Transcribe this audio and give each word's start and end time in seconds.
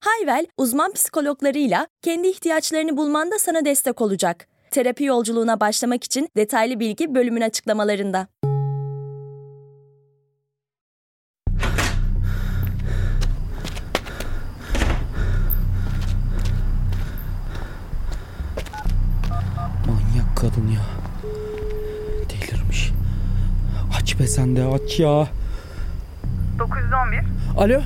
Hayvel, 0.00 0.46
uzman 0.56 0.92
psikologlarıyla 0.92 1.86
kendi 2.02 2.28
ihtiyaçlarını 2.28 2.96
bulmanda 2.96 3.38
sana 3.38 3.64
destek 3.64 4.00
olacak. 4.00 4.48
Terapi 4.70 5.04
yolculuğuna 5.04 5.60
başlamak 5.60 6.04
için 6.04 6.28
detaylı 6.36 6.80
bilgi 6.80 7.14
bölümün 7.14 7.40
açıklamalarında. 7.40 8.28
Manyak 19.86 20.36
kadın 20.36 20.68
ya. 20.68 20.80
Delirmiş. 22.30 22.92
Aç 23.98 24.18
be 24.20 24.26
sen 24.26 24.56
de 24.56 24.64
aç 24.64 25.00
ya. 25.00 25.28
911. 26.58 27.18
Alo 27.56 27.80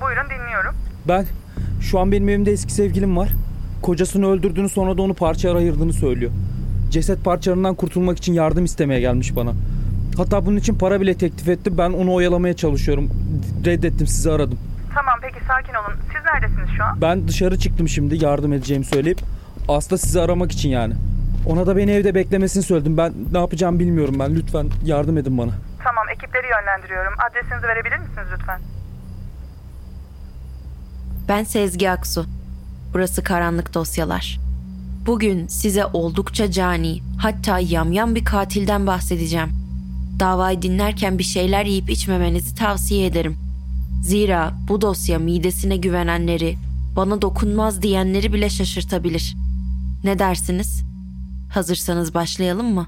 Buyurun 0.00 0.30
dinliyorum. 0.30 0.74
ben 1.08 1.26
şu 1.82 1.98
an 1.98 2.12
benim 2.12 2.28
evimde 2.28 2.52
eski 2.52 2.72
sevgilim 2.72 3.16
var. 3.16 3.28
Kocasını 3.82 4.26
öldürdüğünü 4.30 4.68
sonra 4.68 4.98
da 4.98 5.02
onu 5.02 5.14
parçalara 5.14 5.58
ayırdığını 5.58 5.92
söylüyor. 5.92 6.32
Ceset 6.90 7.24
parçalarından 7.24 7.74
kurtulmak 7.74 8.18
için 8.18 8.32
yardım 8.32 8.64
istemeye 8.64 9.00
gelmiş 9.00 9.36
bana. 9.36 9.52
Hatta 10.16 10.46
bunun 10.46 10.56
için 10.56 10.74
para 10.74 11.00
bile 11.00 11.14
teklif 11.14 11.48
etti. 11.48 11.78
Ben 11.78 11.90
onu 11.90 12.14
oyalamaya 12.14 12.56
çalışıyorum. 12.56 13.10
Reddettim 13.66 14.06
sizi 14.06 14.30
aradım. 14.32 14.58
Tamam 14.94 15.14
peki 15.22 15.38
sakin 15.48 15.74
olun. 15.74 15.98
Siz 16.12 16.22
neredesiniz 16.24 16.76
şu 16.76 16.84
an? 16.84 17.00
Ben 17.00 17.28
dışarı 17.28 17.58
çıktım 17.58 17.88
şimdi 17.88 18.24
yardım 18.24 18.52
edeceğimi 18.52 18.84
söyleyip. 18.84 19.20
Aslında 19.68 19.98
sizi 19.98 20.20
aramak 20.20 20.52
için 20.52 20.68
yani. 20.68 20.94
Ona 21.46 21.66
da 21.66 21.76
beni 21.76 21.90
evde 21.90 22.14
beklemesini 22.14 22.62
söyledim. 22.62 22.96
Ben 22.96 23.12
ne 23.32 23.38
yapacağımı 23.38 23.78
bilmiyorum 23.78 24.14
ben. 24.18 24.34
Lütfen 24.34 24.66
yardım 24.84 25.18
edin 25.18 25.38
bana. 25.38 25.50
Tamam 25.84 26.04
ekipleri 26.14 26.46
yönlendiriyorum. 26.46 27.12
Adresinizi 27.30 27.66
verebilir 27.66 27.98
misiniz 27.98 28.28
lütfen? 28.38 28.60
Ben 31.32 31.44
Sezgi 31.44 31.90
Aksu. 31.90 32.26
Burası 32.94 33.22
Karanlık 33.22 33.74
Dosyalar. 33.74 34.40
Bugün 35.06 35.46
size 35.46 35.86
oldukça 35.86 36.50
cani, 36.50 37.00
hatta 37.18 37.58
yamyam 37.58 38.14
bir 38.14 38.24
katilden 38.24 38.86
bahsedeceğim. 38.86 39.48
Davayı 40.20 40.62
dinlerken 40.62 41.18
bir 41.18 41.24
şeyler 41.24 41.64
yiyip 41.64 41.90
içmemenizi 41.90 42.54
tavsiye 42.54 43.06
ederim. 43.06 43.36
Zira 44.02 44.52
bu 44.68 44.80
dosya 44.80 45.18
midesine 45.18 45.76
güvenenleri, 45.76 46.56
bana 46.96 47.22
dokunmaz 47.22 47.82
diyenleri 47.82 48.32
bile 48.32 48.50
şaşırtabilir. 48.50 49.36
Ne 50.04 50.18
dersiniz? 50.18 50.82
Hazırsanız 51.50 52.14
başlayalım 52.14 52.74
mı? 52.74 52.86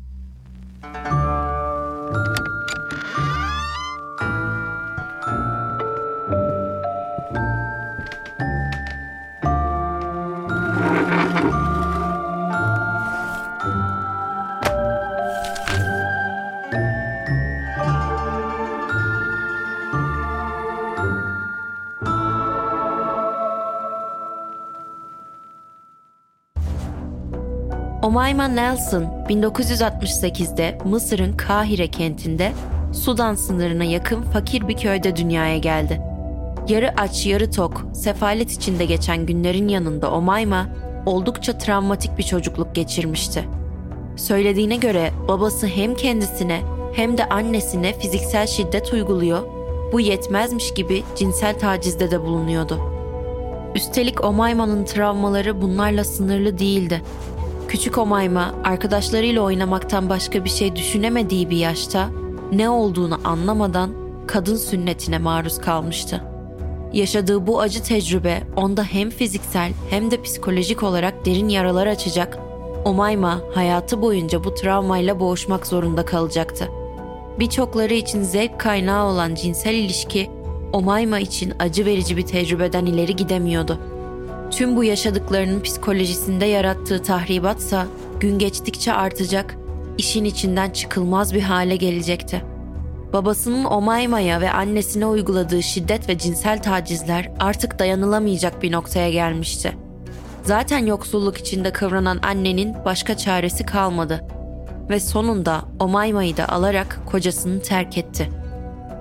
Omayma 28.14 28.48
Nelson 28.48 29.02
1968'de 29.28 30.78
Mısır'ın 30.84 31.36
Kahire 31.36 31.86
kentinde 31.88 32.52
Sudan 32.92 33.34
sınırına 33.34 33.84
yakın 33.84 34.22
fakir 34.22 34.68
bir 34.68 34.76
köyde 34.76 35.16
dünyaya 35.16 35.58
geldi. 35.58 36.00
Yarı 36.68 36.94
aç 36.96 37.26
yarı 37.26 37.50
tok, 37.50 37.86
sefalet 37.94 38.52
içinde 38.52 38.84
geçen 38.84 39.26
günlerin 39.26 39.68
yanında 39.68 40.10
Omayma 40.10 40.66
oldukça 41.06 41.58
travmatik 41.58 42.18
bir 42.18 42.22
çocukluk 42.22 42.74
geçirmişti. 42.74 43.44
Söylediğine 44.16 44.76
göre 44.76 45.10
babası 45.28 45.66
hem 45.66 45.94
kendisine 45.94 46.60
hem 46.92 47.18
de 47.18 47.28
annesine 47.28 47.98
fiziksel 47.98 48.46
şiddet 48.46 48.92
uyguluyor, 48.92 49.42
bu 49.92 50.00
yetmezmiş 50.00 50.74
gibi 50.74 51.02
cinsel 51.16 51.58
tacizde 51.58 52.10
de 52.10 52.20
bulunuyordu. 52.20 52.78
Üstelik 53.74 54.24
Omayma'nın 54.24 54.84
travmaları 54.84 55.62
bunlarla 55.62 56.04
sınırlı 56.04 56.58
değildi. 56.58 57.02
Küçük 57.68 57.98
Omayma 57.98 58.54
arkadaşlarıyla 58.64 59.42
oynamaktan 59.42 60.08
başka 60.08 60.44
bir 60.44 60.50
şey 60.50 60.76
düşünemediği 60.76 61.50
bir 61.50 61.56
yaşta 61.56 62.10
ne 62.52 62.68
olduğunu 62.68 63.20
anlamadan 63.24 63.90
kadın 64.26 64.56
sünnetine 64.56 65.18
maruz 65.18 65.58
kalmıştı. 65.58 66.24
Yaşadığı 66.92 67.46
bu 67.46 67.60
acı 67.60 67.82
tecrübe 67.82 68.42
onda 68.56 68.82
hem 68.84 69.10
fiziksel 69.10 69.72
hem 69.90 70.10
de 70.10 70.22
psikolojik 70.22 70.82
olarak 70.82 71.26
derin 71.26 71.48
yaralar 71.48 71.86
açacak. 71.86 72.38
Omayma 72.84 73.40
hayatı 73.54 74.02
boyunca 74.02 74.44
bu 74.44 74.54
travmayla 74.54 75.20
boğuşmak 75.20 75.66
zorunda 75.66 76.04
kalacaktı. 76.04 76.68
Birçokları 77.38 77.94
için 77.94 78.22
zevk 78.22 78.60
kaynağı 78.60 79.06
olan 79.06 79.34
cinsel 79.34 79.74
ilişki 79.74 80.30
Omayma 80.72 81.18
için 81.18 81.52
acı 81.58 81.86
verici 81.86 82.16
bir 82.16 82.26
tecrübeden 82.26 82.86
ileri 82.86 83.16
gidemiyordu. 83.16 83.78
Tüm 84.50 84.76
bu 84.76 84.84
yaşadıklarının 84.84 85.62
psikolojisinde 85.62 86.46
yarattığı 86.46 87.02
tahribatsa 87.02 87.86
gün 88.20 88.38
geçtikçe 88.38 88.92
artacak, 88.92 89.56
işin 89.98 90.24
içinden 90.24 90.70
çıkılmaz 90.70 91.34
bir 91.34 91.42
hale 91.42 91.76
gelecekti. 91.76 92.44
Babasının 93.12 93.64
Omayma'ya 93.64 94.40
ve 94.40 94.50
annesine 94.50 95.06
uyguladığı 95.06 95.62
şiddet 95.62 96.08
ve 96.08 96.18
cinsel 96.18 96.62
tacizler 96.62 97.30
artık 97.40 97.78
dayanılamayacak 97.78 98.62
bir 98.62 98.72
noktaya 98.72 99.10
gelmişti. 99.10 99.72
Zaten 100.42 100.86
yoksulluk 100.86 101.36
içinde 101.36 101.72
kıvranan 101.72 102.18
annenin 102.22 102.74
başka 102.84 103.16
çaresi 103.16 103.66
kalmadı 103.66 104.24
ve 104.90 105.00
sonunda 105.00 105.62
Omayma'yı 105.80 106.36
da 106.36 106.48
alarak 106.48 107.00
kocasını 107.06 107.62
terk 107.62 107.98
etti. 107.98 108.43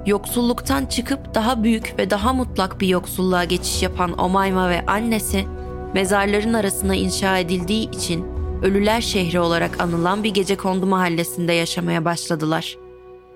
Yoksulluktan 0.05 0.85
çıkıp 0.85 1.35
daha 1.35 1.63
büyük 1.63 1.95
ve 1.99 2.09
daha 2.09 2.33
mutlak 2.33 2.81
bir 2.81 2.87
yoksulluğa 2.87 3.43
geçiş 3.43 3.83
yapan 3.83 4.19
Omayma 4.19 4.69
ve 4.69 4.85
annesi, 4.85 5.45
mezarların 5.93 6.53
arasına 6.53 6.95
inşa 6.95 7.37
edildiği 7.37 7.89
için 7.91 8.25
Ölüler 8.63 9.01
Şehri 9.01 9.39
olarak 9.39 9.81
anılan 9.81 10.23
bir 10.23 10.33
gecekondu 10.33 10.85
mahallesinde 10.85 11.53
yaşamaya 11.53 12.05
başladılar. 12.05 12.77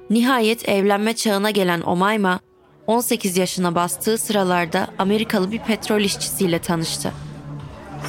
Nihayet 0.10 0.70
evlenme 0.70 1.16
çağına 1.16 1.52
gelen 1.52 1.82
Omayma, 1.82 2.40
18 2.88 3.38
yaşına 3.38 3.76
bastığı 3.76 4.18
sıralarda 4.18 4.88
Amerikalı 4.98 5.52
bir 5.52 5.60
petrol 5.60 6.02
işçisiyle 6.02 6.60
tanıştı. 6.60 7.12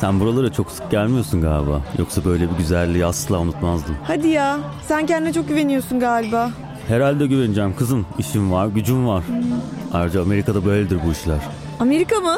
Sen 0.01 0.21
buralara 0.21 0.53
çok 0.53 0.71
sık 0.71 0.91
gelmiyorsun 0.91 1.41
galiba. 1.41 1.81
Yoksa 1.99 2.25
böyle 2.25 2.51
bir 2.51 2.57
güzelliği 2.57 3.07
asla 3.07 3.39
unutmazdım. 3.41 3.97
Hadi 4.05 4.29
ya. 4.29 4.59
Sen 4.89 5.07
kendine 5.07 5.33
çok 5.33 5.49
güveniyorsun 5.49 6.01
galiba. 6.01 6.51
Herhalde 6.89 7.27
güveneceğim 7.27 7.77
kızım. 7.77 8.07
İşim 8.19 8.53
var, 8.53 8.67
gücüm 8.67 9.09
var. 9.09 9.25
Ayrıca 9.93 10.23
Amerika'da 10.23 10.65
böyledir 10.65 10.99
bu 11.07 11.13
işler. 11.13 11.39
Amerika 11.81 12.21
mı? 12.21 12.37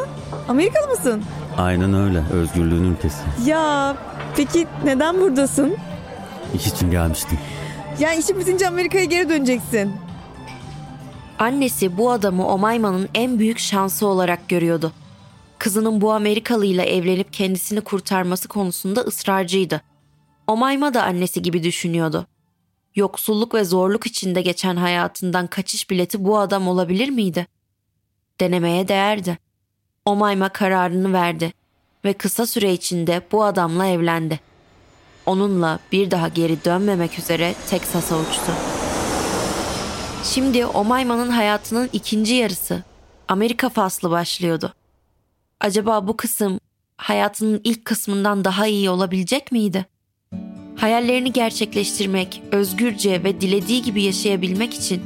Amerikalı 0.48 0.88
mısın? 0.88 1.22
Aynen 1.58 1.94
öyle. 1.94 2.22
Özgürlüğün 2.32 2.84
ülkesi. 2.84 3.22
Ya 3.46 3.96
peki 4.36 4.66
neden 4.84 5.20
buradasın? 5.20 5.76
İş 6.54 6.66
için 6.66 6.90
gelmiştim. 6.90 7.38
Yani 7.98 8.18
işin 8.18 8.38
bitince 8.38 8.68
Amerika'ya 8.68 9.04
geri 9.04 9.28
döneceksin. 9.28 9.92
Annesi 11.38 11.96
bu 11.96 12.10
adamı 12.10 12.46
Omayma'nın 12.46 13.08
en 13.14 13.38
büyük 13.38 13.58
şansı 13.58 14.06
olarak 14.06 14.48
görüyordu. 14.48 14.92
Kızının 15.58 16.00
bu 16.00 16.12
Amerikalıyla 16.12 16.84
evlenip 16.84 17.32
kendisini 17.32 17.80
kurtarması 17.80 18.48
konusunda 18.48 19.00
ısrarcıydı. 19.00 19.82
Omayma 20.46 20.94
da 20.94 21.02
annesi 21.02 21.42
gibi 21.42 21.62
düşünüyordu. 21.62 22.26
Yoksulluk 22.96 23.54
ve 23.54 23.64
zorluk 23.64 24.06
içinde 24.06 24.42
geçen 24.42 24.76
hayatından 24.76 25.46
kaçış 25.46 25.90
bileti 25.90 26.24
bu 26.24 26.38
adam 26.38 26.68
olabilir 26.68 27.08
miydi? 27.08 27.46
Denemeye 28.40 28.88
değerdi. 28.88 29.38
Omayma 30.04 30.48
kararını 30.48 31.12
verdi 31.12 31.52
ve 32.04 32.12
kısa 32.12 32.46
süre 32.46 32.72
içinde 32.72 33.22
bu 33.32 33.44
adamla 33.44 33.86
evlendi. 33.86 34.40
Onunla 35.26 35.78
bir 35.92 36.10
daha 36.10 36.28
geri 36.28 36.64
dönmemek 36.64 37.18
üzere 37.18 37.54
Teksas'a 37.70 38.18
uçtu. 38.18 38.52
Şimdi 40.24 40.66
Omayma'nın 40.66 41.30
hayatının 41.30 41.90
ikinci 41.92 42.34
yarısı, 42.34 42.82
Amerika 43.28 43.68
faslı 43.68 44.10
başlıyordu. 44.10 44.74
Acaba 45.60 46.06
bu 46.06 46.16
kısım 46.16 46.60
hayatının 46.96 47.60
ilk 47.64 47.84
kısmından 47.84 48.44
daha 48.44 48.66
iyi 48.66 48.90
olabilecek 48.90 49.52
miydi? 49.52 49.86
Hayallerini 50.80 51.32
gerçekleştirmek, 51.32 52.42
özgürce 52.52 53.24
ve 53.24 53.40
dilediği 53.40 53.82
gibi 53.82 54.02
yaşayabilmek 54.02 54.74
için 54.74 55.02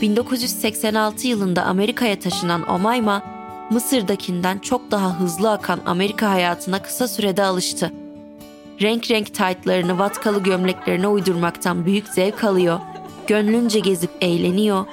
1986 0.00 1.26
yılında 1.26 1.62
Amerika'ya 1.62 2.18
taşınan 2.18 2.70
Omayma, 2.70 3.22
Mısır'dakinden 3.70 4.58
çok 4.58 4.90
daha 4.90 5.20
hızlı 5.20 5.50
akan 5.50 5.80
Amerika 5.86 6.30
hayatına 6.30 6.82
kısa 6.82 7.08
sürede 7.08 7.42
alıştı. 7.42 7.92
Renk 8.80 9.10
renk 9.10 9.34
taytlarını 9.34 9.98
vatkalı 9.98 10.42
gömleklerine 10.42 11.08
uydurmaktan 11.08 11.86
büyük 11.86 12.08
zevk 12.08 12.44
alıyor, 12.44 12.80
gönlünce 13.26 13.80
gezip 13.80 14.10
eğleniyor, 14.20 14.86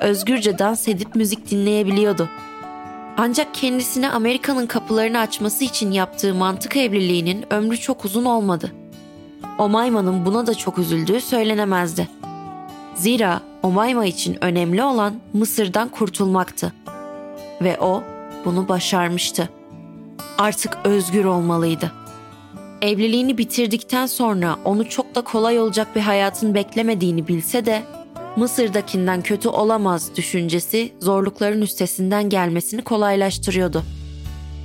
özgürce 0.00 0.58
dans 0.58 0.88
edip 0.88 1.14
müzik 1.14 1.50
dinleyebiliyordu. 1.50 2.28
Ancak 3.16 3.54
kendisine 3.54 4.10
Amerika'nın 4.10 4.66
kapılarını 4.66 5.18
açması 5.18 5.64
için 5.64 5.90
yaptığı 5.90 6.34
mantık 6.34 6.76
evliliğinin 6.76 7.52
ömrü 7.52 7.76
çok 7.76 8.04
uzun 8.04 8.24
olmadı. 8.24 8.72
Omayma'nın 9.58 10.26
buna 10.26 10.46
da 10.46 10.54
çok 10.54 10.78
üzüldüğü 10.78 11.20
söylenemezdi. 11.20 12.08
Zira 12.94 13.40
Omayma 13.62 14.06
için 14.06 14.44
önemli 14.44 14.82
olan 14.82 15.14
Mısır'dan 15.32 15.88
kurtulmaktı. 15.88 16.72
Ve 17.62 17.80
o 17.80 18.02
bunu 18.44 18.68
başarmıştı. 18.68 19.48
Artık 20.38 20.78
özgür 20.84 21.24
olmalıydı. 21.24 21.92
Evliliğini 22.82 23.38
bitirdikten 23.38 24.06
sonra 24.06 24.56
onu 24.64 24.88
çok 24.88 25.14
da 25.14 25.20
kolay 25.20 25.60
olacak 25.60 25.88
bir 25.96 26.00
hayatın 26.00 26.54
beklemediğini 26.54 27.28
bilse 27.28 27.66
de 27.66 27.82
Mısır'dakinden 28.36 29.22
kötü 29.22 29.48
olamaz 29.48 30.16
düşüncesi 30.16 30.92
zorlukların 31.00 31.62
üstesinden 31.62 32.28
gelmesini 32.28 32.82
kolaylaştırıyordu. 32.82 33.82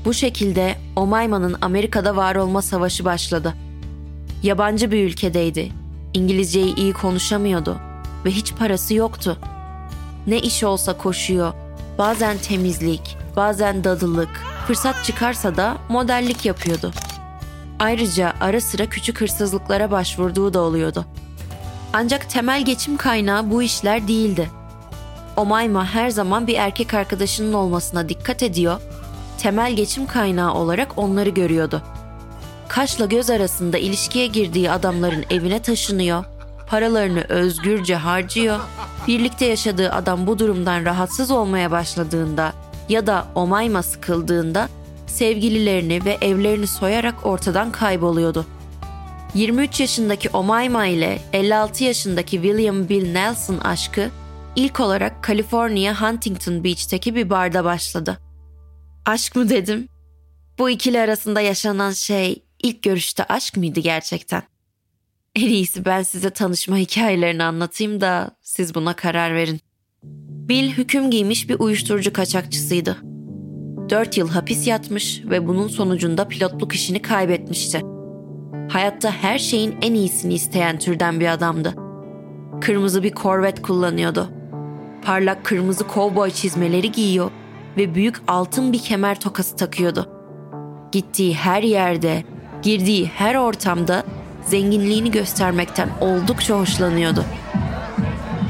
Bu 0.06 0.14
şekilde 0.14 0.76
Omayma'nın 0.96 1.56
Amerika'da 1.62 2.16
var 2.16 2.36
olma 2.36 2.62
savaşı 2.62 3.06
başladı. 3.06 3.54
Yabancı 4.44 4.92
bir 4.92 5.04
ülkedeydi. 5.04 5.72
İngilizceyi 6.14 6.76
iyi 6.76 6.94
konuşamıyordu 6.94 7.78
ve 8.26 8.32
hiç 8.32 8.54
parası 8.56 8.94
yoktu. 8.94 9.38
Ne 10.28 10.40
iş 10.40 10.64
olsa 10.64 10.98
koşuyor. 10.98 11.54
Bazen 11.98 12.38
temizlik, 12.38 13.18
bazen 13.36 13.84
dadılık, 13.84 14.42
fırsat 14.68 15.04
çıkarsa 15.04 15.56
da 15.56 15.78
modellik 15.90 16.46
yapıyordu. 16.46 16.92
Ayrıca 17.80 18.34
ara 18.42 18.62
sıra 18.62 18.86
küçük 18.86 19.22
hırsızlıklara 19.22 19.92
başvurduğu 19.92 20.54
da 20.54 20.62
oluyordu. 20.62 21.06
Ancak 21.94 22.30
temel 22.30 22.66
geçim 22.66 22.98
kaynağı 22.98 23.52
bu 23.52 23.64
işler 23.64 24.08
değildi. 24.08 24.50
Omayma 25.38 25.86
her 25.86 26.10
zaman 26.10 26.48
bir 26.48 26.56
erkek 26.56 26.94
arkadaşının 26.94 27.54
olmasına 27.54 28.10
dikkat 28.10 28.44
ediyor, 28.44 28.82
temel 29.38 29.74
geçim 29.74 30.08
kaynağı 30.08 30.54
olarak 30.54 30.98
onları 30.98 31.30
görüyordu. 31.30 31.82
Kaşla 32.74 33.06
göz 33.06 33.30
arasında 33.30 33.78
ilişkiye 33.78 34.28
girdiği 34.28 34.72
adamların 34.72 35.26
evine 35.30 35.62
taşınıyor, 35.62 36.26
paralarını 36.68 37.22
özgürce 37.30 37.96
harcıyor, 37.96 38.60
birlikte 39.08 39.46
yaşadığı 39.46 39.92
adam 39.92 40.28
bu 40.28 40.40
durumdan 40.40 40.86
rahatsız 40.86 41.32
olmaya 41.32 41.72
başladığında 41.72 42.54
ya 42.90 43.08
da 43.08 43.28
Omayma 43.36 43.84
sıkıldığında 43.84 44.70
sevgililerini 45.08 46.06
ve 46.06 46.18
evlerini 46.22 46.68
soyarak 46.68 47.26
ortadan 47.26 47.72
kayboluyordu. 47.72 48.46
23 49.34 49.80
yaşındaki 49.80 50.30
Omayma 50.30 50.86
ile 50.86 51.20
56 51.34 51.84
yaşındaki 51.84 52.32
William 52.32 52.90
Bill 52.90 53.12
Nelson 53.12 53.58
aşkı 53.58 54.10
ilk 54.56 54.80
olarak 54.80 55.28
California 55.28 56.02
Huntington 56.02 56.64
Beach'teki 56.64 57.16
bir 57.16 57.30
barda 57.30 57.64
başladı. 57.64 58.18
Aşk 59.06 59.36
mı 59.36 59.50
dedim? 59.50 59.88
Bu 60.60 60.70
ikili 60.70 61.00
arasında 61.00 61.42
yaşanan 61.42 61.92
şey 61.92 62.43
ilk 62.64 62.84
görüşte 62.84 63.24
aşk 63.24 63.58
mıydı 63.58 63.80
gerçekten? 63.80 64.44
En 65.36 65.48
iyisi 65.48 65.86
ben 65.86 66.04
size 66.04 66.30
tanışma 66.30 66.78
hikayelerini 66.78 67.44
anlatayım 67.44 68.02
da 68.02 68.32
siz 68.42 68.76
buna 68.76 68.96
karar 68.96 69.36
verin. 69.36 69.60
Bill 70.50 70.72
hüküm 70.72 71.12
giymiş 71.12 71.50
bir 71.50 71.60
uyuşturucu 71.60 72.14
kaçakçısıydı. 72.14 72.98
4 73.90 74.18
yıl 74.18 74.30
hapis 74.30 74.68
yatmış 74.68 75.22
ve 75.26 75.48
bunun 75.48 75.68
sonucunda 75.68 76.28
pilotluk 76.28 76.74
işini 76.76 77.02
kaybetmişti. 77.02 77.82
Hayatta 78.70 79.12
her 79.12 79.40
şeyin 79.40 79.76
en 79.82 79.94
iyisini 79.94 80.34
isteyen 80.34 80.80
türden 80.80 81.20
bir 81.20 81.28
adamdı. 81.28 81.76
Kırmızı 82.62 83.04
bir 83.04 83.14
Corvette 83.16 83.62
kullanıyordu. 83.62 84.30
Parlak 85.06 85.46
kırmızı 85.46 85.88
kovboy 85.88 86.32
çizmeleri 86.32 86.92
giyiyor 86.92 87.32
ve 87.78 87.96
büyük 87.96 88.16
altın 88.28 88.74
bir 88.74 88.80
kemer 88.80 89.20
tokası 89.20 89.56
takıyordu. 89.56 90.10
Gittiği 90.92 91.34
her 91.34 91.64
yerde, 91.64 92.24
girdiği 92.64 93.12
her 93.16 93.36
ortamda 93.36 94.04
zenginliğini 94.46 95.12
göstermekten 95.12 95.90
oldukça 96.02 96.60
hoşlanıyordu. 96.60 97.24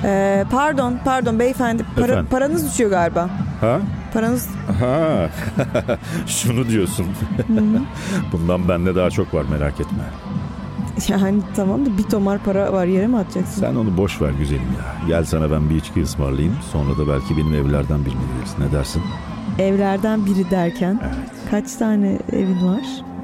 Ee, 0.03 0.45
pardon, 0.51 0.97
pardon 1.05 1.39
beyefendi. 1.39 1.85
Para, 1.95 2.05
Efendim? 2.05 2.27
paranız 2.31 2.71
düşüyor 2.71 2.89
galiba. 2.89 3.29
Ha? 3.61 3.79
Paranız... 4.13 4.47
Ha. 4.79 5.29
Şunu 6.27 6.67
diyorsun. 6.67 7.05
Bundan 8.31 8.69
bende 8.69 8.95
daha 8.95 9.09
çok 9.09 9.33
var 9.33 9.45
merak 9.51 9.73
etme. 9.79 10.03
Yani 11.07 11.41
tamam 11.55 11.85
da 11.85 11.97
bir 11.97 12.03
tomar 12.03 12.39
para 12.39 12.73
var 12.73 12.85
yere 12.85 13.07
mi 13.07 13.17
atacaksın? 13.17 13.61
Sen 13.61 13.75
onu 13.75 13.97
boş 13.97 14.21
ver 14.21 14.29
güzelim 14.39 14.61
ya. 14.77 15.07
Gel 15.07 15.25
sana 15.25 15.51
ben 15.51 15.69
bir 15.69 15.75
içki 15.75 16.01
ısmarlayayım. 16.03 16.55
Sonra 16.71 16.97
da 16.97 17.07
belki 17.07 17.37
benim 17.37 17.53
evlerden 17.53 18.05
birini 18.05 18.21
verirsin. 18.37 18.61
Ne 18.67 18.71
dersin? 18.71 19.01
Evlerden 19.59 20.25
biri 20.25 20.51
derken 20.51 20.99
kaç 21.51 21.75
tane 21.75 22.19
evin 22.31 22.67
var? 22.67 22.81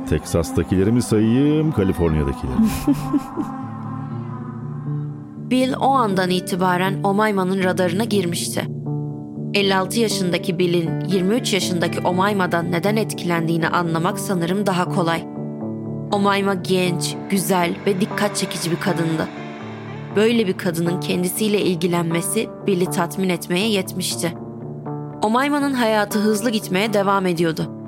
Teksas'takileri 0.10 0.92
mi 0.92 1.02
sayayım, 1.02 1.72
Kaliforniya'dakileri? 1.72 2.58
Bill 5.52 5.74
o 5.80 5.90
andan 5.90 6.30
itibaren 6.30 7.04
Omayma'nın 7.04 7.64
radarına 7.64 8.04
girmişti. 8.04 8.68
56 9.54 10.00
yaşındaki 10.00 10.60
Bill'in 10.60 11.00
23 11.00 11.54
yaşındaki 11.54 12.00
Omayma'dan 12.00 12.72
neden 12.72 12.96
etkilendiğini 12.96 13.68
anlamak 13.68 14.20
sanırım 14.20 14.66
daha 14.66 14.90
kolay. 14.90 15.28
Omayma 16.12 16.54
genç, 16.54 17.16
güzel 17.30 17.76
ve 17.86 18.02
dikkat 18.02 18.36
çekici 18.36 18.72
bir 18.72 18.80
kadındı. 18.80 19.28
Böyle 20.16 20.48
bir 20.48 20.58
kadının 20.58 21.00
kendisiyle 21.00 21.62
ilgilenmesi 21.62 22.50
Bill'i 22.68 22.86
tatmin 22.86 23.30
etmeye 23.30 23.70
yetmişti. 23.70 24.34
Omayma'nın 25.22 25.74
hayatı 25.74 26.20
hızlı 26.20 26.50
gitmeye 26.50 26.94
devam 26.94 27.26
ediyordu. 27.26 27.79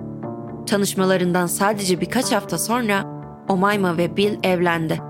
Tanışmalarından 0.72 1.48
sadece 1.48 2.02
birkaç 2.02 2.32
hafta 2.32 2.58
sonra 2.58 3.06
Omayma 3.50 3.98
ve 3.98 4.18
Bill 4.18 4.38
evlendi. 4.44 5.02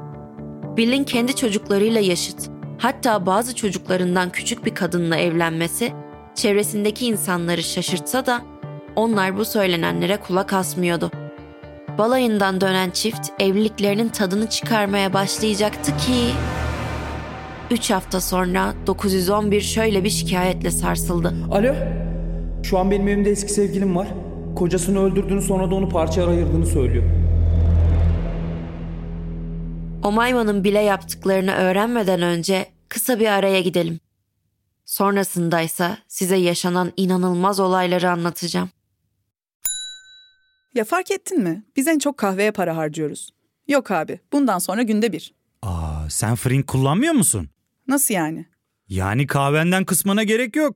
Bill'in 0.78 1.04
kendi 1.04 1.36
çocuklarıyla 1.36 2.02
yaşıt, 2.02 2.50
hatta 2.78 3.26
bazı 3.26 3.56
çocuklarından 3.56 4.30
küçük 4.30 4.66
bir 4.66 4.76
kadınla 4.76 5.18
evlenmesi 5.18 5.92
çevresindeki 6.36 7.08
insanları 7.08 7.64
şaşırtsa 7.64 8.26
da 8.26 8.42
onlar 8.96 9.38
bu 9.38 9.46
söylenenlere 9.46 10.18
kulak 10.18 10.54
asmıyordu. 10.54 11.12
Balayından 11.98 12.62
dönen 12.62 12.90
çift 12.90 13.30
evliliklerinin 13.40 14.10
tadını 14.10 14.50
çıkarmaya 14.50 15.14
başlayacaktı 15.14 15.92
ki... 15.98 16.34
Üç 17.72 17.92
hafta 17.92 18.22
sonra 18.22 18.74
911 18.88 19.62
şöyle 19.62 20.04
bir 20.04 20.10
şikayetle 20.10 20.72
sarsıldı. 20.72 21.34
Alo? 21.52 21.74
Şu 22.64 22.78
an 22.78 22.92
benim 22.92 23.08
evimde 23.08 23.30
eski 23.30 23.54
sevgilim 23.54 23.96
var. 23.96 24.08
Kocasını 24.56 25.00
öldürdüğünü 25.04 25.42
sonra 25.42 25.72
da 25.72 25.76
onu 25.76 25.90
parçaya 25.90 26.28
ayırdığını 26.28 26.66
söylüyor. 26.66 27.04
Omayman'ın 30.04 30.64
bile 30.64 30.80
yaptıklarını 30.80 31.52
öğrenmeden 31.54 32.22
önce 32.22 32.66
kısa 32.90 33.20
bir 33.20 33.28
araya 33.28 33.62
gidelim. 33.62 34.00
Sonrasındaysa 34.86 35.98
size 36.08 36.36
yaşanan 36.36 36.92
inanılmaz 36.98 37.60
olayları 37.60 38.10
anlatacağım. 38.10 38.70
Ya 40.76 40.84
fark 40.84 41.12
ettin 41.12 41.44
mi? 41.44 41.64
Biz 41.76 41.88
en 41.88 42.00
çok 42.00 42.18
kahveye 42.18 42.52
para 42.52 42.78
harcıyoruz. 42.78 43.30
Yok 43.68 43.92
abi, 43.92 44.20
bundan 44.34 44.60
sonra 44.60 44.82
günde 44.82 45.14
bir. 45.14 45.34
Aa, 45.62 46.10
sen 46.10 46.36
Frink 46.36 46.68
kullanmıyor 46.68 47.14
musun? 47.14 47.50
Nasıl 47.88 48.14
yani? 48.14 48.46
Yani 48.88 49.28
kahvenden 49.28 49.86
kısmına 49.86 50.24
gerek 50.24 50.56
yok. 50.56 50.76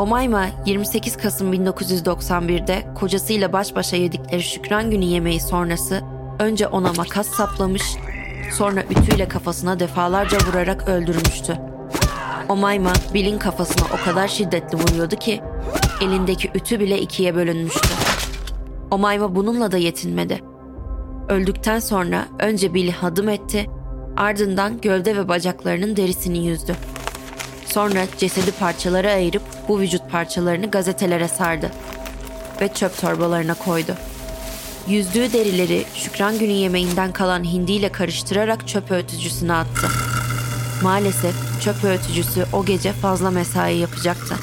Omayma 0.00 0.46
28 0.66 1.16
Kasım 1.16 1.54
1991'de 1.54 2.86
kocasıyla 2.94 3.52
baş 3.52 3.74
başa 3.74 3.96
yedikleri 3.96 4.42
Şükran 4.42 4.90
Günü 4.90 5.04
yemeği 5.04 5.40
sonrası 5.40 6.02
önce 6.38 6.66
ona 6.66 6.92
makas 6.92 7.26
saplamış, 7.26 7.82
sonra 8.52 8.82
ütüyle 8.90 9.28
kafasına 9.28 9.80
defalarca 9.80 10.38
vurarak 10.38 10.88
öldürmüştü. 10.88 11.58
Omayma 12.48 12.92
Bill'in 13.14 13.38
kafasına 13.38 13.86
o 13.94 14.04
kadar 14.04 14.28
şiddetli 14.28 14.78
vuruyordu 14.78 15.16
ki 15.16 15.40
elindeki 16.02 16.50
ütü 16.54 16.80
bile 16.80 17.00
ikiye 17.00 17.34
bölünmüştü. 17.34 17.88
Omayma 18.90 19.34
bununla 19.34 19.72
da 19.72 19.76
yetinmedi. 19.76 20.40
Öldükten 21.28 21.78
sonra 21.78 22.24
önce 22.38 22.74
Bill'i 22.74 22.92
hadım 22.92 23.28
etti, 23.28 23.66
ardından 24.16 24.80
gövde 24.80 25.16
ve 25.16 25.28
bacaklarının 25.28 25.96
derisini 25.96 26.46
yüzdü. 26.46 26.76
Sonra 27.72 28.06
cesedi 28.18 28.52
parçalara 28.52 29.12
ayırıp 29.12 29.42
bu 29.68 29.80
vücut 29.80 30.10
parçalarını 30.10 30.70
gazetelere 30.70 31.28
sardı 31.28 31.70
ve 32.60 32.74
çöp 32.74 33.00
torbalarına 33.00 33.54
koydu. 33.54 33.94
Yüzdüğü 34.88 35.32
derileri 35.32 35.84
Şükran 35.94 36.38
Günü 36.38 36.52
yemeğinden 36.52 37.12
kalan 37.12 37.44
hindiyle 37.44 37.92
karıştırarak 37.92 38.68
çöp 38.68 38.90
öğütücüsüne 38.90 39.52
attı. 39.52 39.88
Maalesef 40.82 41.34
çöp 41.62 41.84
öğütücüsü 41.84 42.46
o 42.52 42.64
gece 42.64 42.92
fazla 42.92 43.30
mesai 43.30 43.76
yapacaktı. 43.76 44.36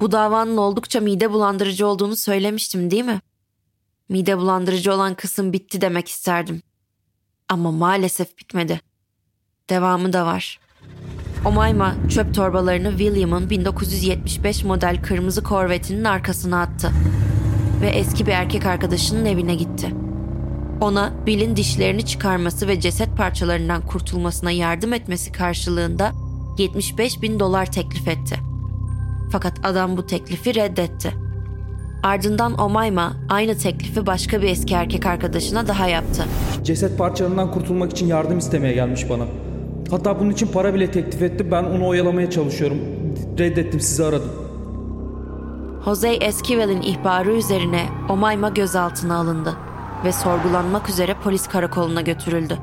Bu 0.00 0.12
davanın 0.12 0.56
oldukça 0.56 1.00
mide 1.00 1.32
bulandırıcı 1.32 1.86
olduğunu 1.86 2.16
söylemiştim 2.16 2.90
değil 2.90 3.04
mi? 3.04 3.20
Mide 4.08 4.38
bulandırıcı 4.38 4.92
olan 4.92 5.14
kısım 5.14 5.52
bitti 5.52 5.80
demek 5.80 6.08
isterdim. 6.08 6.62
Ama 7.48 7.70
maalesef 7.70 8.38
bitmedi. 8.38 8.80
Devamı 9.70 10.12
da 10.12 10.26
var. 10.26 10.60
Omayma 11.44 11.94
çöp 12.08 12.34
torbalarını 12.34 12.90
William'ın 12.90 13.50
1975 13.50 14.64
model 14.64 15.02
kırmızı 15.02 15.42
korvetinin 15.42 16.04
arkasına 16.04 16.62
attı 16.62 16.90
ve 17.80 17.86
eski 17.88 18.26
bir 18.26 18.32
erkek 18.32 18.66
arkadaşının 18.66 19.24
evine 19.24 19.54
gitti. 19.54 19.94
Ona 20.80 21.12
Bill'in 21.26 21.56
dişlerini 21.56 22.06
çıkarması 22.06 22.68
ve 22.68 22.80
ceset 22.80 23.16
parçalarından 23.16 23.86
kurtulmasına 23.86 24.50
yardım 24.50 24.92
etmesi 24.92 25.32
karşılığında 25.32 26.12
75 26.58 27.22
bin 27.22 27.40
dolar 27.40 27.72
teklif 27.72 28.08
etti. 28.08 28.36
Fakat 29.32 29.52
adam 29.62 29.96
bu 29.96 30.06
teklifi 30.06 30.54
reddetti. 30.54 31.12
Ardından 32.02 32.58
Omayma 32.58 33.16
aynı 33.28 33.58
teklifi 33.58 34.06
başka 34.06 34.42
bir 34.42 34.48
eski 34.48 34.74
erkek 34.74 35.06
arkadaşına 35.06 35.68
daha 35.68 35.88
yaptı. 35.88 36.24
Ceset 36.64 36.98
parçalarından 36.98 37.50
kurtulmak 37.50 37.90
için 37.90 38.06
yardım 38.06 38.38
istemeye 38.38 38.74
gelmiş 38.74 39.10
bana. 39.10 39.24
Hatta 39.92 40.20
bunun 40.20 40.30
için 40.30 40.46
para 40.46 40.74
bile 40.74 40.90
teklif 40.90 41.22
etti. 41.22 41.50
Ben 41.50 41.64
onu 41.64 41.86
oyalamaya 41.86 42.30
çalışıyorum. 42.30 42.78
Reddettim 43.38 43.80
sizi 43.80 44.04
aradım. 44.04 44.30
Jose 45.84 46.08
Esquivel'in 46.08 46.82
ihbarı 46.82 47.32
üzerine 47.32 47.86
Omayma 48.08 48.48
gözaltına 48.48 49.16
alındı 49.16 49.56
ve 50.04 50.12
sorgulanmak 50.12 50.88
üzere 50.88 51.14
polis 51.24 51.46
karakoluna 51.46 52.00
götürüldü. 52.00 52.58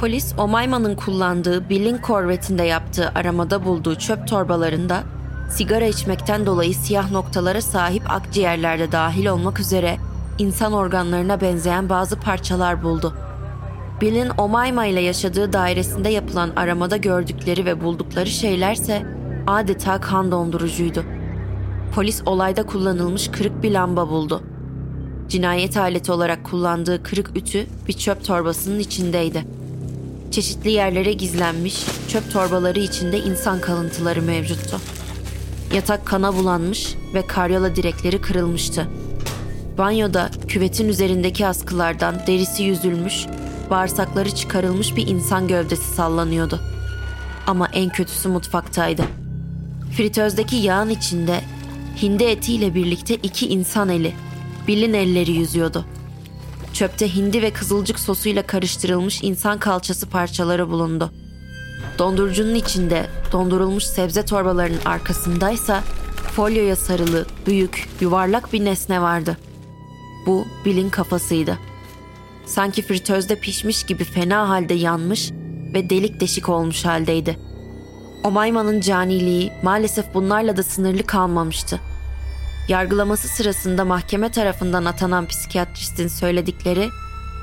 Polis 0.00 0.34
Omayma'nın 0.38 0.96
kullandığı 0.96 1.68
Bill'in 1.68 1.98
korvetinde 1.98 2.62
yaptığı 2.62 3.12
aramada 3.14 3.64
bulduğu 3.64 3.94
çöp 3.94 4.28
torbalarında 4.28 5.02
sigara 5.50 5.84
içmekten 5.84 6.46
dolayı 6.46 6.74
siyah 6.74 7.10
noktalara 7.10 7.60
sahip 7.60 8.10
akciğerlerde 8.10 8.92
dahil 8.92 9.26
olmak 9.26 9.60
üzere 9.60 9.96
insan 10.38 10.72
organlarına 10.72 11.40
benzeyen 11.40 11.88
bazı 11.88 12.20
parçalar 12.20 12.82
buldu. 12.82 13.14
Bill'in 14.00 14.30
Omayma 14.38 14.86
ile 14.86 15.00
yaşadığı 15.00 15.52
dairesinde 15.52 16.08
yapılan 16.08 16.50
aramada 16.56 16.96
gördükleri 16.96 17.64
ve 17.64 17.80
buldukları 17.80 18.26
şeylerse 18.26 19.02
adeta 19.46 20.00
kan 20.00 20.30
dondurucuydu. 20.30 21.04
Polis 21.94 22.22
olayda 22.26 22.66
kullanılmış 22.66 23.28
kırık 23.28 23.62
bir 23.62 23.70
lamba 23.72 24.08
buldu. 24.08 24.42
Cinayet 25.28 25.76
aleti 25.76 26.12
olarak 26.12 26.44
kullandığı 26.44 27.02
kırık 27.02 27.36
ütü 27.36 27.66
bir 27.88 27.92
çöp 27.92 28.24
torbasının 28.24 28.78
içindeydi. 28.78 29.44
Çeşitli 30.30 30.70
yerlere 30.70 31.12
gizlenmiş, 31.12 31.86
çöp 32.08 32.32
torbaları 32.32 32.80
içinde 32.80 33.18
insan 33.18 33.60
kalıntıları 33.60 34.22
mevcuttu. 34.22 34.76
Yatak 35.74 36.06
kana 36.06 36.34
bulanmış 36.34 36.94
ve 37.14 37.26
karyola 37.26 37.76
direkleri 37.76 38.20
kırılmıştı. 38.20 38.88
Banyoda 39.78 40.30
küvetin 40.48 40.88
üzerindeki 40.88 41.46
askılardan 41.46 42.14
derisi 42.26 42.62
yüzülmüş, 42.62 43.26
bağırsakları 43.70 44.30
çıkarılmış 44.34 44.96
bir 44.96 45.06
insan 45.06 45.48
gövdesi 45.48 45.94
sallanıyordu. 45.94 46.60
Ama 47.46 47.68
en 47.72 47.88
kötüsü 47.88 48.28
mutfaktaydı. 48.28 49.02
Fritözdeki 49.96 50.56
yağın 50.56 50.90
içinde 50.90 51.40
hindi 52.02 52.24
etiyle 52.24 52.74
birlikte 52.74 53.14
iki 53.14 53.48
insan 53.48 53.88
eli, 53.88 54.14
Bill'in 54.68 54.94
elleri 54.94 55.32
yüzüyordu. 55.32 55.84
Çöpte 56.72 57.14
hindi 57.14 57.42
ve 57.42 57.50
kızılcık 57.50 58.00
sosuyla 58.00 58.42
karıştırılmış 58.42 59.22
insan 59.22 59.58
kalçası 59.58 60.10
parçaları 60.10 60.70
bulundu. 60.70 61.12
Dondurucunun 61.98 62.54
içinde 62.54 63.06
dondurulmuş 63.32 63.84
sebze 63.84 64.24
torbalarının 64.24 64.80
arkasındaysa 64.84 65.82
folyoya 66.36 66.76
sarılı, 66.76 67.26
büyük, 67.46 67.88
yuvarlak 68.00 68.52
bir 68.52 68.64
nesne 68.64 69.02
vardı. 69.02 69.36
Bu 70.26 70.46
Bill'in 70.64 70.90
kafasıydı. 70.90 71.58
Sanki 72.48 72.82
fritözde 72.82 73.40
pişmiş 73.40 73.86
gibi 73.86 74.04
fena 74.04 74.48
halde 74.48 74.74
yanmış 74.74 75.30
ve 75.74 75.90
delik 75.90 76.20
deşik 76.20 76.48
olmuş 76.48 76.84
haldeydi. 76.84 77.38
Omayman'ın 78.24 78.80
caniliği 78.80 79.52
maalesef 79.62 80.14
bunlarla 80.14 80.56
da 80.56 80.62
sınırlı 80.62 81.02
kalmamıştı. 81.02 81.80
Yargılaması 82.68 83.28
sırasında 83.28 83.84
mahkeme 83.84 84.30
tarafından 84.30 84.84
atanan 84.84 85.26
psikiyatristin 85.26 86.08
söyledikleri 86.08 86.88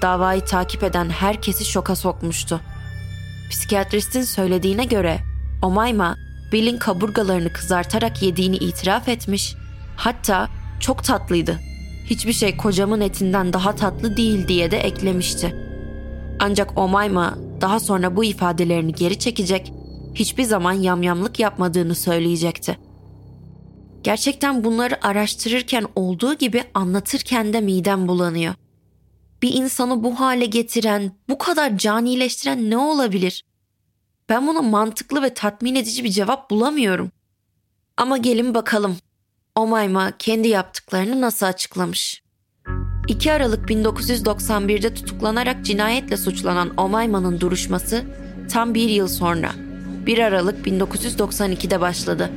davayı 0.01 0.41
takip 0.41 0.83
eden 0.83 1.09
herkesi 1.09 1.65
şoka 1.65 1.95
sokmuştu. 1.95 2.61
Psikiyatristin 3.49 4.23
söylediğine 4.23 4.85
göre 4.85 5.19
Omayma, 5.61 6.15
Bill'in 6.51 6.77
kaburgalarını 6.77 7.53
kızartarak 7.53 8.21
yediğini 8.21 8.57
itiraf 8.57 9.07
etmiş, 9.07 9.55
hatta 9.95 10.49
çok 10.79 11.03
tatlıydı. 11.03 11.59
Hiçbir 12.05 12.33
şey 12.33 12.57
kocamın 12.57 13.01
etinden 13.01 13.53
daha 13.53 13.75
tatlı 13.75 14.17
değil 14.17 14.47
diye 14.47 14.71
de 14.71 14.77
eklemişti. 14.77 15.55
Ancak 16.39 16.77
Omayma 16.77 17.37
daha 17.61 17.79
sonra 17.79 18.15
bu 18.15 18.23
ifadelerini 18.23 18.93
geri 18.93 19.19
çekecek, 19.19 19.73
hiçbir 20.15 20.43
zaman 20.43 20.73
yamyamlık 20.73 21.39
yapmadığını 21.39 21.95
söyleyecekti. 21.95 22.77
Gerçekten 24.03 24.63
bunları 24.63 25.05
araştırırken 25.05 25.85
olduğu 25.95 26.33
gibi 26.33 26.63
anlatırken 26.73 27.53
de 27.53 27.61
midem 27.61 28.07
bulanıyor. 28.07 28.53
Bir 29.41 29.53
insanı 29.53 30.03
bu 30.03 30.19
hale 30.19 30.45
getiren, 30.45 31.11
bu 31.29 31.37
kadar 31.37 31.77
canileştiren 31.77 32.69
ne 32.69 32.77
olabilir? 32.77 33.43
Ben 34.29 34.47
buna 34.47 34.61
mantıklı 34.61 35.21
ve 35.21 35.33
tatmin 35.33 35.75
edici 35.75 36.03
bir 36.03 36.09
cevap 36.09 36.49
bulamıyorum. 36.49 37.11
Ama 37.97 38.17
gelin 38.17 38.53
bakalım. 38.53 38.97
Omayma 39.59 40.11
kendi 40.19 40.47
yaptıklarını 40.47 41.21
nasıl 41.21 41.45
açıklamış? 41.45 42.23
2 43.07 43.31
Aralık 43.31 43.69
1991'de 43.69 44.93
tutuklanarak 44.93 45.65
cinayetle 45.65 46.17
suçlanan 46.17 46.77
Omayma'nın 46.77 47.39
duruşması 47.39 48.03
tam 48.51 48.73
bir 48.73 48.89
yıl 48.89 49.07
sonra 49.07 49.51
1 50.05 50.19
Aralık 50.19 50.67
1992'de 50.67 51.81
başladı. 51.81 52.29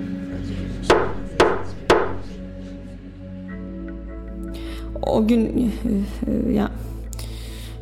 O 5.03 5.27
gün 5.27 5.73
e, 6.27 6.53
ya 6.53 6.71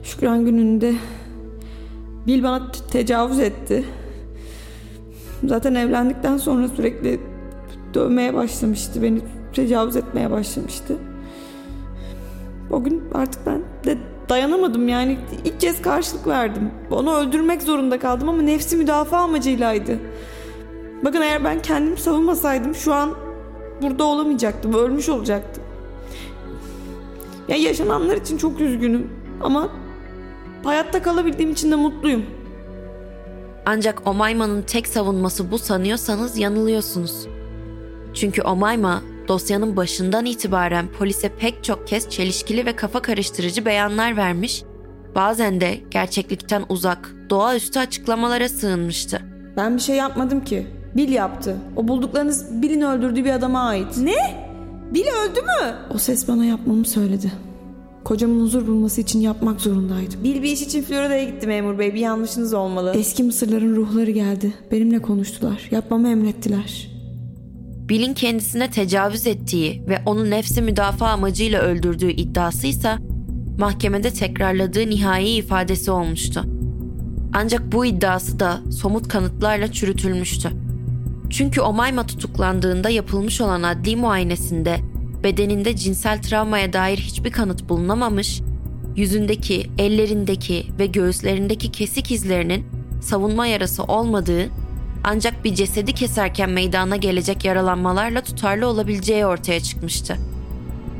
Şükran 0.05 0.45
gününde 0.45 0.95
Bil 2.27 2.43
bana 2.43 2.73
tecavüz 2.73 3.41
etti. 3.41 3.85
Zaten 5.45 5.75
evlendikten 5.75 6.37
sonra 6.37 6.69
sürekli 6.69 7.36
dövmeye 7.95 8.35
başlamıştı. 8.35 9.03
Beni 9.03 9.21
tecavüz 9.53 9.97
etmeye 9.97 10.31
başlamıştı. 10.31 10.97
O 12.71 12.85
gün 12.85 13.05
artık 13.15 13.47
ben 13.47 13.63
de 13.85 13.99
dayanamadım 14.29 14.89
yani 14.89 15.19
ilk 15.45 15.61
kez 15.61 15.83
karşılık 15.83 16.27
verdim. 16.27 16.71
Onu 16.91 17.15
öldürmek 17.15 17.63
zorunda 17.63 17.99
kaldım 17.99 18.29
ama 18.29 18.43
nefsi 18.43 18.77
müdafaa 18.77 19.19
amacıylaydı. 19.19 19.99
Bakın 21.05 21.21
eğer 21.21 21.45
ben 21.45 21.63
kendimi 21.63 21.97
savunmasaydım 21.97 22.75
şu 22.75 22.95
an 22.95 23.11
burada 23.83 24.05
olamayacaktım, 24.05 24.75
ölmüş 24.75 25.09
olacaktım. 25.09 25.63
Ya 27.49 27.57
yaşananlar 27.57 28.17
için 28.17 28.39
çok 28.39 28.61
üzgünüm 28.61 29.11
ama 29.41 29.69
hayatta 30.65 31.03
kalabildiğim 31.03 31.51
için 31.53 31.71
de 31.71 31.77
mutluyum. 31.77 32.27
Ancak 33.67 34.07
Omayma'nın 34.07 34.63
tek 34.63 34.87
savunması 34.87 35.51
bu 35.51 35.59
sanıyorsanız 35.59 36.39
yanılıyorsunuz. 36.39 37.27
Çünkü 38.17 38.43
Omayma 38.43 39.03
dosyanın 39.29 39.77
başından 39.77 40.25
itibaren 40.25 40.89
polise 40.99 41.29
pek 41.29 41.65
çok 41.65 41.87
kez 41.87 42.11
çelişkili 42.11 42.67
ve 42.67 42.77
kafa 42.77 43.03
karıştırıcı 43.03 43.65
beyanlar 43.65 44.17
vermiş, 44.17 44.63
bazen 45.15 45.61
de 45.61 45.81
gerçeklikten 45.91 46.65
uzak, 46.69 47.15
doğaüstü 47.31 47.79
açıklamalara 47.79 48.49
sığınmıştı. 48.49 49.21
Ben 49.57 49.77
bir 49.77 49.83
şey 49.83 49.97
yapmadım 49.97 50.45
ki. 50.45 50.67
Bil 50.97 51.09
yaptı. 51.09 51.57
O 51.77 51.89
bulduklarınız 51.89 52.63
Bill'in 52.63 52.81
öldürdüğü 52.81 53.25
bir 53.25 53.31
adama 53.31 53.61
ait. 53.61 53.99
Ne? 53.99 54.47
Bill 54.95 55.07
öldü 55.07 55.41
mü? 55.41 55.77
O 55.95 55.99
ses 55.99 56.29
bana 56.29 56.45
yapmamı 56.45 56.85
söyledi. 56.85 57.33
Kocamın 58.05 58.41
huzur 58.41 58.67
bulması 58.67 59.01
için 59.01 59.21
yapmak 59.21 59.61
zorundaydım. 59.61 60.25
Bill 60.25 60.43
bir 60.43 60.53
iş 60.53 60.63
için 60.63 60.83
Florida'ya 60.83 61.25
gitti 61.25 61.47
memur 61.47 61.79
bey. 61.79 61.95
Bir 61.95 62.01
yanlışınız 62.01 62.55
olmalı. 62.55 62.93
Eski 62.97 63.23
Mısırların 63.23 63.77
ruhları 63.77 64.11
geldi. 64.11 64.55
Benimle 64.73 65.03
konuştular. 65.03 65.69
Yapmamı 65.71 66.09
emrettiler. 66.09 66.96
Bill'in 67.89 68.15
kendisine 68.15 68.71
tecavüz 68.71 69.27
ettiği 69.27 69.83
ve 69.89 70.03
onu 70.07 70.31
nefsi 70.31 70.63
müdafaa 70.63 71.09
amacıyla 71.09 71.61
öldürdüğü 71.61 72.11
iddiasıysa 72.11 72.99
mahkemede 73.59 74.11
tekrarladığı 74.11 74.91
nihai 74.91 75.29
ifadesi 75.29 75.91
olmuştu. 75.91 76.45
Ancak 77.33 77.73
bu 77.73 77.87
iddiası 77.87 78.41
da 78.41 78.61
somut 78.71 79.09
kanıtlarla 79.09 79.73
çürütülmüştü. 79.73 80.51
Çünkü 81.31 81.61
Omayma 81.61 82.07
tutuklandığında 82.07 82.91
yapılmış 82.91 83.41
olan 83.41 83.63
adli 83.63 83.97
muayenesinde 83.97 84.79
bedeninde 85.25 85.77
cinsel 85.77 86.23
travmaya 86.23 86.73
dair 86.73 86.99
hiçbir 86.99 87.33
kanıt 87.33 87.69
bulunamamış, 87.69 88.41
yüzündeki, 88.97 89.71
ellerindeki 89.79 90.67
ve 90.79 90.87
göğüslerindeki 90.87 91.73
kesik 91.73 92.11
izlerinin 92.11 92.67
savunma 93.03 93.47
yarası 93.47 93.83
olmadığı 93.85 94.51
ancak 95.09 95.45
bir 95.45 95.55
cesedi 95.55 95.93
keserken 95.93 96.51
meydana 96.51 96.97
gelecek 96.97 97.45
yaralanmalarla 97.45 98.21
tutarlı 98.21 98.67
olabileceği 98.67 99.27
ortaya 99.27 99.61
çıkmıştı. 99.61 100.17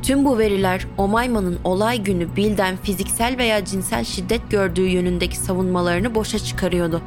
Tüm 0.03 0.25
bu 0.25 0.39
veriler 0.39 0.87
Omayma'nın 0.99 1.59
olay 1.65 2.03
günü 2.03 2.37
Bill'den 2.37 2.77
fiziksel 2.77 3.39
veya 3.39 3.65
cinsel 3.65 4.05
şiddet 4.05 4.51
gördüğü 4.51 4.87
yönündeki 4.87 5.37
savunmalarını 5.37 6.15
boşa 6.15 6.39
çıkarıyordu. 6.39 7.03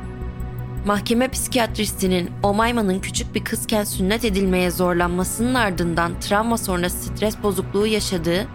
Mahkeme 0.85 1.27
psikiyatristinin 1.27 2.29
Omayma'nın 2.43 2.99
küçük 2.99 3.35
bir 3.35 3.43
kızken 3.43 3.83
sünnet 3.83 4.25
edilmeye 4.25 4.71
zorlanmasının 4.71 5.53
ardından 5.53 6.19
travma 6.19 6.57
sonrası 6.57 6.97
stres 6.97 7.43
bozukluğu 7.43 7.87
yaşadığı 7.87 8.47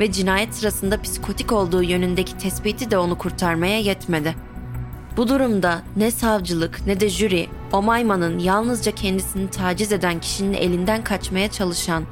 ve 0.00 0.12
cinayet 0.12 0.54
sırasında 0.54 1.02
psikotik 1.02 1.52
olduğu 1.52 1.82
yönündeki 1.82 2.38
tespiti 2.38 2.90
de 2.90 2.98
onu 2.98 3.18
kurtarmaya 3.18 3.80
yetmedi. 3.80 4.34
Bu 5.16 5.28
durumda 5.28 5.82
ne 5.96 6.10
savcılık 6.10 6.86
ne 6.86 7.00
de 7.00 7.08
jüri 7.08 7.48
Omayma'nın 7.72 8.38
yalnızca 8.38 8.92
kendisini 8.92 9.50
taciz 9.50 9.92
eden 9.92 10.20
kişinin 10.20 10.52
elinden 10.52 11.04
kaçmaya 11.04 11.50
çalışan, 11.50 12.04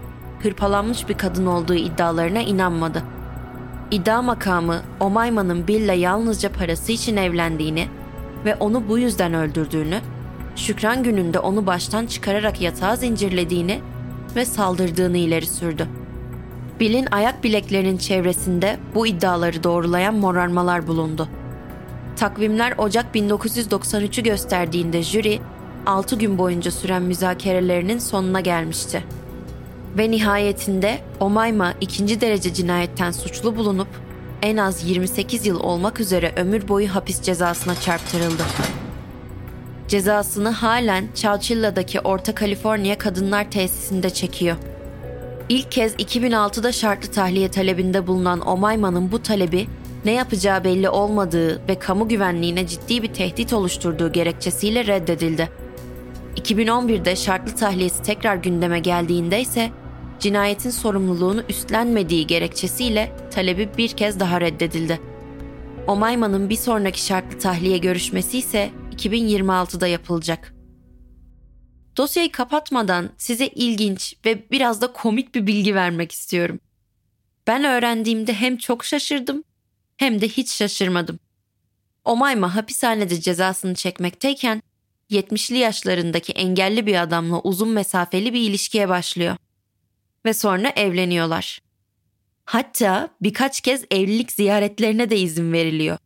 hırpalanmış 0.42 1.08
bir 1.08 1.14
kadın 1.14 1.46
olduğu 1.46 1.74
iddialarına 1.74 2.40
inanmadı. 2.40 3.02
İddia 3.90 4.22
makamı 4.22 4.82
Omayma'nın 5.00 5.68
Bill'le 5.68 5.98
yalnızca 5.98 6.52
parası 6.52 6.92
için 6.92 7.16
evlendiğini 7.16 7.88
ve 8.44 8.54
onu 8.54 8.88
bu 8.88 8.98
yüzden 8.98 9.34
öldürdüğünü, 9.34 10.00
Şükran 10.56 11.02
gününde 11.02 11.38
onu 11.38 11.66
baştan 11.66 12.06
çıkararak 12.06 12.60
yatağa 12.60 12.96
zincirlediğini 12.96 13.80
ve 14.36 14.44
saldırdığını 14.44 15.18
ileri 15.18 15.46
sürdü. 15.46 15.88
Bill'in 16.80 17.08
ayak 17.10 17.44
bileklerinin 17.44 17.96
çevresinde 17.96 18.78
bu 18.94 19.06
iddiaları 19.06 19.64
doğrulayan 19.64 20.14
morarmalar 20.14 20.86
bulundu. 20.86 21.28
Takvimler 22.18 22.74
Ocak 22.78 23.14
1993'ü 23.14 24.22
gösterdiğinde 24.22 25.02
jüri 25.02 25.40
6 25.86 26.16
gün 26.16 26.38
boyunca 26.38 26.70
süren 26.70 27.02
müzakerelerinin 27.02 27.98
sonuna 27.98 28.40
gelmişti. 28.40 29.04
Ve 29.98 30.10
nihayetinde 30.10 30.98
Omayma 31.20 31.74
ikinci 31.80 32.20
derece 32.20 32.54
cinayetten 32.54 33.10
suçlu 33.10 33.56
bulunup 33.56 33.88
en 34.42 34.56
az 34.56 34.84
28 34.84 35.46
yıl 35.46 35.60
olmak 35.60 36.00
üzere 36.00 36.32
ömür 36.36 36.68
boyu 36.68 36.94
hapis 36.94 37.22
cezasına 37.22 37.74
çarptırıldı. 37.74 38.42
Cezasını 39.88 40.48
halen 40.48 41.08
Chowchilla'daki 41.14 42.00
Orta 42.00 42.34
Kaliforniya 42.34 42.98
Kadınlar 42.98 43.50
Tesisinde 43.50 44.10
çekiyor. 44.10 44.56
İlk 45.48 45.72
kez 45.72 45.94
2006'da 45.94 46.72
şartlı 46.72 47.10
tahliye 47.10 47.50
talebinde 47.50 48.06
bulunan 48.06 48.40
Omayma'nın 48.40 49.12
bu 49.12 49.22
talebi 49.22 49.66
ne 50.04 50.12
yapacağı 50.12 50.64
belli 50.64 50.88
olmadığı 50.88 51.68
ve 51.68 51.78
kamu 51.78 52.08
güvenliğine 52.08 52.66
ciddi 52.66 53.02
bir 53.02 53.14
tehdit 53.14 53.52
oluşturduğu 53.52 54.12
gerekçesiyle 54.12 54.86
reddedildi. 54.86 55.48
2011'de 56.36 57.16
şartlı 57.16 57.56
tahliyesi 57.56 58.02
tekrar 58.02 58.36
gündeme 58.36 58.78
geldiğinde 58.78 59.40
ise 59.40 59.70
cinayetin 60.20 60.70
sorumluluğunu 60.70 61.42
üstlenmediği 61.48 62.26
gerekçesiyle 62.26 63.12
talebi 63.30 63.68
bir 63.78 63.88
kez 63.88 64.20
daha 64.20 64.40
reddedildi. 64.40 65.00
Omayma'nın 65.86 66.50
bir 66.50 66.56
sonraki 66.56 67.04
şartlı 67.04 67.38
tahliye 67.38 67.78
görüşmesi 67.78 68.38
ise 68.38 68.70
2026'da 68.96 69.86
yapılacak. 69.86 70.54
Dosyayı 71.96 72.32
kapatmadan 72.32 73.10
size 73.16 73.46
ilginç 73.46 74.14
ve 74.24 74.50
biraz 74.50 74.82
da 74.82 74.92
komik 74.92 75.34
bir 75.34 75.46
bilgi 75.46 75.74
vermek 75.74 76.12
istiyorum. 76.12 76.60
Ben 77.46 77.64
öğrendiğimde 77.64 78.34
hem 78.34 78.56
çok 78.56 78.84
şaşırdım 78.84 79.44
hem 79.98 80.20
de 80.20 80.28
hiç 80.28 80.52
şaşırmadım. 80.52 81.18
Omayma 82.04 82.54
hapishanede 82.54 83.20
cezasını 83.20 83.74
çekmekteyken 83.74 84.62
70'li 85.10 85.58
yaşlarındaki 85.58 86.32
engelli 86.32 86.86
bir 86.86 87.02
adamla 87.02 87.40
uzun 87.40 87.68
mesafeli 87.68 88.32
bir 88.32 88.40
ilişkiye 88.40 88.88
başlıyor. 88.88 89.36
Ve 90.24 90.34
sonra 90.34 90.68
evleniyorlar. 90.68 91.60
Hatta 92.44 93.08
birkaç 93.20 93.60
kez 93.60 93.84
evlilik 93.90 94.32
ziyaretlerine 94.32 95.10
de 95.10 95.18
izin 95.18 95.52
veriliyor. 95.52 95.98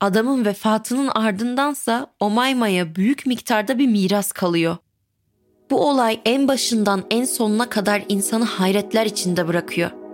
Adamın 0.00 0.44
vefatının 0.44 1.08
ardındansa 1.08 2.14
Omayma'ya 2.20 2.94
büyük 2.94 3.26
miktarda 3.26 3.78
bir 3.78 3.86
miras 3.86 4.32
kalıyor. 4.32 4.76
Bu 5.70 5.88
olay 5.88 6.20
en 6.24 6.48
başından 6.48 7.04
en 7.10 7.24
sonuna 7.24 7.68
kadar 7.68 8.04
insanı 8.08 8.44
hayretler 8.44 9.06
içinde 9.06 9.48
bırakıyor. 9.48 10.05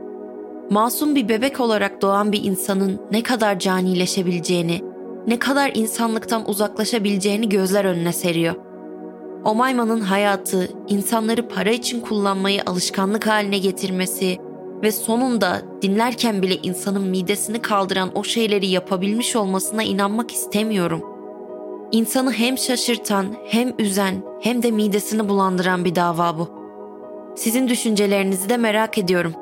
Masum 0.71 1.15
bir 1.15 1.29
bebek 1.29 1.61
olarak 1.61 2.03
doğan 2.03 2.33
bir 2.33 2.45
insanın 2.45 3.01
ne 3.11 3.23
kadar 3.23 3.59
canileşebileceğini, 3.59 4.81
ne 5.27 5.39
kadar 5.39 5.71
insanlıktan 5.75 6.51
uzaklaşabileceğini 6.51 7.49
gözler 7.49 7.85
önüne 7.85 8.13
seriyor. 8.13 8.55
Omayman'ın 9.45 10.01
hayatı, 10.01 10.69
insanları 10.89 11.49
para 11.49 11.71
için 11.71 12.01
kullanmayı 12.01 12.63
alışkanlık 12.67 13.27
haline 13.27 13.59
getirmesi 13.59 14.39
ve 14.83 14.93
sonunda 14.93 15.63
dinlerken 15.83 16.43
bile 16.43 16.57
insanın 16.57 17.03
midesini 17.03 17.63
kaldıran 17.63 18.11
o 18.15 18.25
şeyleri 18.25 18.67
yapabilmiş 18.67 19.37
olmasına 19.37 19.83
inanmak 19.83 20.31
istemiyorum. 20.31 21.03
İnsanı 21.93 22.33
hem 22.33 22.59
şaşırtan, 22.59 23.27
hem 23.49 23.75
üzen, 23.79 24.23
hem 24.41 24.63
de 24.63 24.71
midesini 24.71 25.29
bulandıran 25.29 25.85
bir 25.85 25.95
dava 25.95 26.39
bu. 26.39 26.49
Sizin 27.37 27.69
düşüncelerinizi 27.69 28.49
de 28.49 28.57
merak 28.57 28.99
ediyorum. 28.99 29.33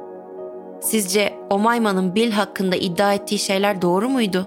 Sizce 0.81 1.39
Omayman'ın 1.51 2.15
Bill 2.15 2.33
hakkında 2.33 2.77
iddia 2.77 3.15
ettiği 3.15 3.39
şeyler 3.39 3.83
doğru 3.83 4.09
muydu? 4.09 4.47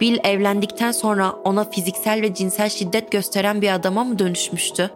Bill 0.00 0.18
evlendikten 0.24 0.92
sonra 0.92 1.32
ona 1.32 1.64
fiziksel 1.64 2.22
ve 2.22 2.34
cinsel 2.34 2.68
şiddet 2.68 3.12
gösteren 3.12 3.62
bir 3.62 3.74
adama 3.74 4.04
mı 4.04 4.18
dönüşmüştü? 4.18 4.90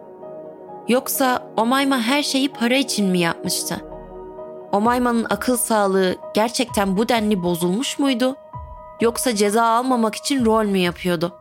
Yoksa 0.87 1.51
Omayma 1.57 1.99
her 1.99 2.23
şeyi 2.23 2.49
para 2.49 2.75
için 2.75 3.05
mi 3.05 3.19
yapmıştı? 3.19 3.81
Omayma'nın 4.71 5.27
akıl 5.29 5.57
sağlığı 5.57 6.15
gerçekten 6.33 6.97
bu 6.97 7.09
denli 7.09 7.43
bozulmuş 7.43 7.99
muydu? 7.99 8.35
Yoksa 9.01 9.35
ceza 9.35 9.63
almamak 9.63 10.15
için 10.15 10.45
rol 10.45 10.65
mü 10.65 10.77
yapıyordu? 10.77 11.33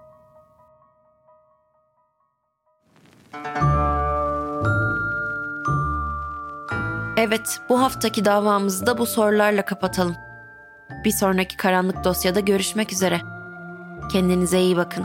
Evet, 7.21 7.61
bu 7.69 7.81
haftaki 7.81 8.25
davamızı 8.25 8.87
da 8.87 8.99
bu 8.99 9.07
sorularla 9.07 9.65
kapatalım. 9.65 10.17
Bir 11.05 11.11
sonraki 11.11 11.57
karanlık 11.57 12.05
dosyada 12.05 12.41
görüşmek 12.41 12.93
üzere. 12.93 13.21
Kendinize 14.13 14.61
iyi 14.61 14.77
bakın. 14.77 15.05